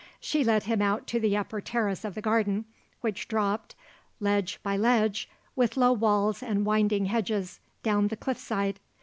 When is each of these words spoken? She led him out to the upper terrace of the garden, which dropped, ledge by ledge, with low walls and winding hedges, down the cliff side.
She 0.19 0.43
led 0.43 0.63
him 0.63 0.81
out 0.81 1.05
to 1.09 1.19
the 1.19 1.37
upper 1.37 1.61
terrace 1.61 2.03
of 2.03 2.15
the 2.15 2.23
garden, 2.23 2.65
which 3.01 3.27
dropped, 3.27 3.75
ledge 4.19 4.59
by 4.63 4.75
ledge, 4.75 5.29
with 5.55 5.77
low 5.77 5.93
walls 5.93 6.41
and 6.41 6.65
winding 6.65 7.05
hedges, 7.05 7.59
down 7.83 8.07
the 8.07 8.17
cliff 8.17 8.39
side. 8.39 8.79